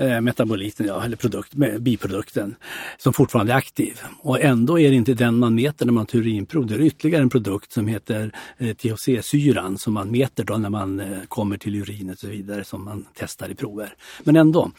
[0.00, 2.54] eh, metaboliten, ja, eller produkt, biprodukten
[2.98, 4.00] som fortfarande är aktiv.
[4.22, 6.66] Och ändå är det inte den man mäter när man tar urinprov.
[6.66, 11.00] Det är ytterligare en produkt som heter eh, THC-syran som man mäter då när man
[11.00, 13.94] eh, kommer till urinet och så vidare som man testar i prover.
[14.24, 14.70] Men ändå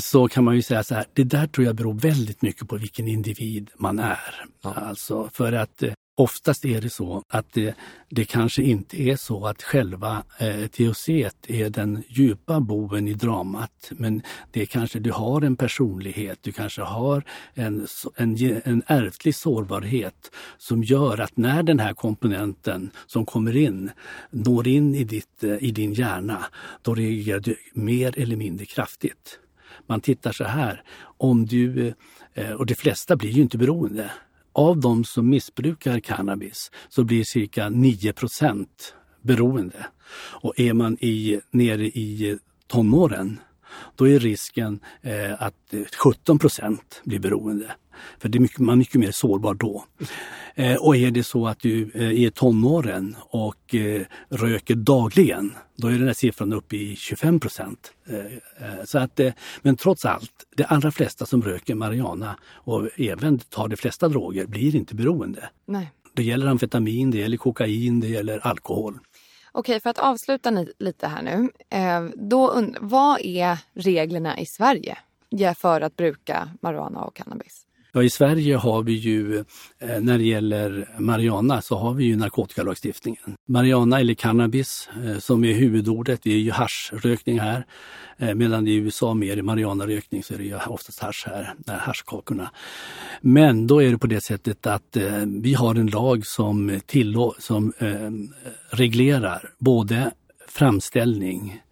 [0.00, 2.76] så kan man ju säga så här, det där tror jag beror väldigt mycket på
[2.76, 4.44] vilken individ man är.
[4.62, 4.74] Ja.
[4.74, 5.82] Alltså för att
[6.16, 7.74] Oftast är det så att det,
[8.10, 11.08] det kanske inte är så att själva eh, THC
[11.48, 13.90] är den djupa boven i dramat.
[13.90, 17.24] Men det är kanske du har en personlighet, du kanske har
[17.54, 23.90] en, en, en ärftlig sårbarhet som gör att när den här komponenten som kommer in
[24.30, 26.44] når in i, ditt, eh, i din hjärna,
[26.82, 29.38] då reagerar du mer eller mindre kraftigt.
[29.86, 30.82] Man tittar så här,
[31.18, 31.94] om du,
[32.34, 34.10] eh, och de flesta blir ju inte beroende,
[34.54, 38.66] av de som missbrukar cannabis så blir cirka 9%
[39.22, 39.86] beroende.
[40.16, 43.40] Och är man i, nere i tonåren
[43.96, 47.74] då är risken eh, att eh, 17 procent blir beroende.
[48.18, 49.84] För det är mycket, man är mycket mer sårbar då.
[50.54, 55.88] Eh, och är det så att du eh, är tonåren och eh, röker dagligen, då
[55.88, 57.92] är den här siffran uppe i 25 procent.
[58.08, 58.16] Eh,
[58.68, 63.38] eh, så att, eh, men trots allt, de allra flesta som röker marijuana och även
[63.38, 65.48] tar de flesta droger blir inte beroende.
[65.66, 65.92] Nej.
[66.14, 68.98] Det gäller amfetamin, det gäller kokain, det gäller alkohol.
[69.52, 71.48] Okej, för att avsluta lite här nu.
[72.14, 74.98] Då, vad är reglerna i Sverige
[75.56, 77.66] för att bruka marijuana och cannabis?
[77.96, 79.38] Ja, I Sverige har vi ju,
[79.78, 83.36] eh, när det gäller marijuana, så har vi ju narkotikalagstiftningen.
[83.48, 87.66] Marijuana eller cannabis eh, som är huvudordet, det är ju haschrökning här.
[88.18, 92.50] Medan medan i USA mer är marijuanarökning så är det ju oftast hasch här, haschkakorna.
[93.20, 94.96] Men då är det på det sättet att
[95.42, 97.72] vi har en lag som, tillå- som
[98.70, 100.10] reglerar både
[100.48, 101.62] framställning,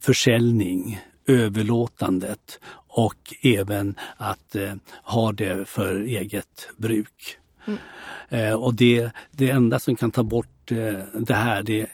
[0.00, 2.60] försäljning, överlåtandet
[2.98, 7.38] och även att eh, ha det för eget bruk.
[7.66, 7.78] Mm.
[8.28, 11.88] Eh, och det, det enda som kan ta bort eh, det här det är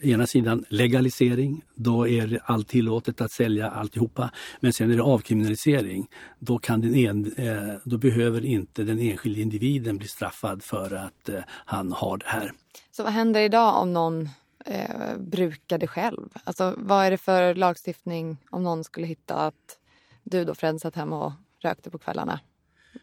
[0.00, 4.30] ena sidan legalisering, då är allt tillåtet att sälja alltihopa.
[4.60, 6.06] Men sen är det avkriminalisering,
[6.38, 11.28] då, kan den en, eh, då behöver inte den enskilde individen bli straffad för att
[11.28, 12.52] eh, han har det här.
[12.90, 14.28] Så vad händer idag om någon
[14.66, 16.28] eh, brukar det själv?
[16.44, 19.76] Alltså vad är det för lagstiftning om någon skulle hitta att
[20.22, 22.40] du då Fred satt hemma och rökte på kvällarna?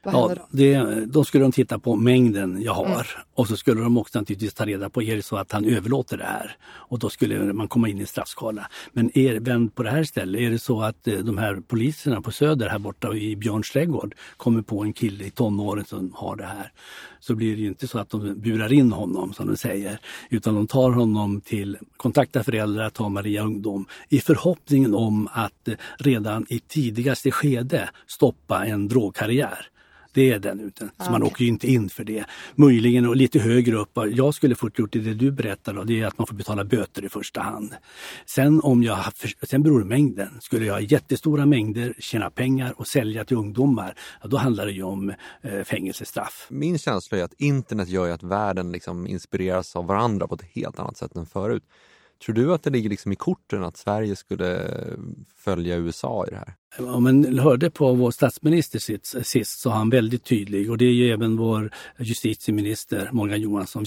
[0.03, 0.47] Vad ja, då?
[0.51, 3.05] Det, då skulle de titta på mängden jag har mm.
[3.33, 6.17] och så skulle de också naturligtvis ta reda på, är det så att han överlåter
[6.17, 6.57] det här?
[6.65, 8.67] Och då skulle man komma in i straffskala.
[8.93, 12.21] Men är, vänd på det här stället, är det så att eh, de här poliserna
[12.21, 16.35] på Söder här borta i Björns trädgård kommer på en kille i tonåren som har
[16.35, 16.71] det här,
[17.19, 20.55] så blir det ju inte så att de burar in honom som de säger, utan
[20.55, 26.45] de tar honom till, kontaktar föräldrar, tar Maria Ungdom i förhoppningen om att eh, redan
[26.49, 29.69] i tidigaste skede stoppa en drogkarriär.
[30.17, 30.89] Det är den uten.
[30.97, 31.11] Så okay.
[31.11, 32.25] man åker ju inte in för det.
[32.55, 36.01] Möjligen och lite högre upp, jag skulle fått gjort det, det du berättar då, det
[36.01, 37.75] är att man får betala böter i första hand.
[38.25, 38.99] Sen om jag,
[39.43, 40.29] sen beror det mängden.
[40.41, 44.71] Skulle jag ha jättestora mängder, tjäna pengar och sälja till ungdomar, ja, då handlar det
[44.71, 46.47] ju om eh, fängelsestraff.
[46.49, 50.45] Min känsla är att internet gör ju att världen liksom inspireras av varandra på ett
[50.53, 51.63] helt annat sätt än förut.
[52.25, 54.77] Tror du att det ligger liksom i korten att Sverige skulle
[55.35, 56.55] följa USA i det här?
[56.79, 58.79] Om man hörde på vår statsminister
[59.23, 63.85] sist så var han väldigt tydlig och det är ju även vår justitieminister Morgan Johansson.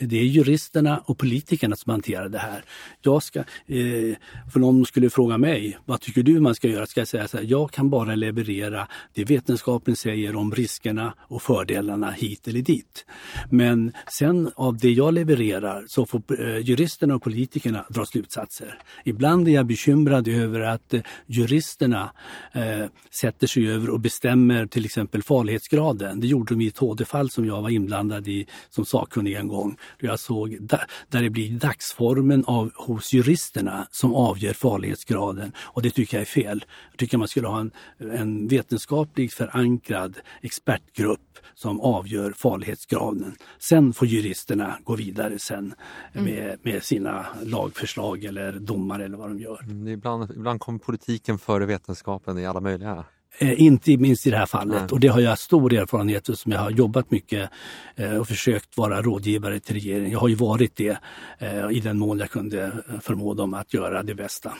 [0.00, 2.64] Det är juristerna och politikerna som hanterar det här.
[3.02, 4.16] Jag ska, eh,
[4.52, 6.86] för någon skulle fråga mig, vad tycker du man ska göra?
[6.86, 11.42] Ska jag säga så här, jag kan bara leverera det vetenskapen säger om riskerna och
[11.42, 13.06] fördelarna hit eller dit.
[13.50, 18.78] Men sen av det jag levererar så får eh, juristerna och politikerna dra slutsatser.
[19.04, 22.10] Ibland är jag bekymrad över att eh, juristerna
[22.52, 26.20] eh, sätter sig över och bestämmer till exempel farlighetsgraden.
[26.20, 29.76] Det gjorde de i ett HD-fall som jag var inblandad i som sakkunnig en gång.
[30.00, 36.16] Jag såg där, det blir dagsformen av, hos juristerna som avgör farlighetsgraden och det tycker
[36.16, 36.64] jag är fel.
[36.90, 41.20] Jag tycker man skulle ha en, en vetenskapligt förankrad expertgrupp
[41.54, 43.34] som avgör farlighetsgraden.
[43.58, 45.74] Sen får juristerna gå vidare sen
[46.12, 46.24] mm.
[46.24, 49.62] med, med sina lagförslag eller domar eller vad de gör.
[49.62, 52.03] Mm, ibland, ibland kommer politiken före vetenskapen
[52.38, 53.04] i alla möjliga
[53.38, 54.92] Eh, inte minst i det här fallet Nej.
[54.92, 57.50] och det har jag stor erfarenhet av som jag har jobbat mycket
[57.96, 60.10] eh, och försökt vara rådgivare till regeringen.
[60.10, 60.98] Jag har ju varit det
[61.38, 64.52] eh, i den mån jag kunde förmå dem att göra det bästa.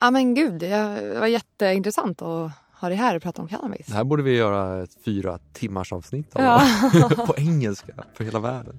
[0.00, 3.86] Ja men gud, det var jätteintressant att ha dig här och prata om cannabis.
[3.86, 6.42] Det här borde vi göra ett fyra timmars avsnitt av.
[6.42, 7.08] Ja.
[7.26, 8.78] på engelska för hela världen.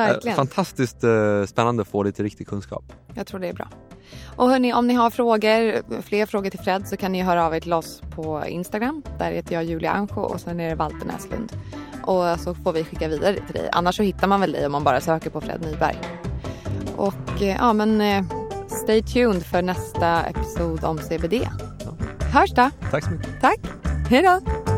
[0.00, 0.36] Eh, Verkligen.
[0.36, 2.92] Fantastiskt eh, spännande att få lite riktig kunskap.
[3.14, 3.68] Jag tror det är bra.
[4.36, 7.54] Och hörni, om ni har frågor, fler frågor till Fred så kan ni höra av
[7.54, 9.02] er till oss på Instagram.
[9.18, 11.52] Där heter jag Julia Ancho och sen är det Walter Näslund.
[12.02, 13.68] Och så får vi skicka vidare till dig.
[13.72, 15.96] Annars så hittar man väl dig om man bara söker på Fred Nyberg.
[16.96, 18.02] Och eh, ja men
[18.68, 21.48] stay tuned för nästa episod om CBD.
[22.32, 22.70] Hörs då!
[22.90, 23.40] Tack så mycket.
[23.40, 23.60] Tack!
[24.10, 24.73] Hej då!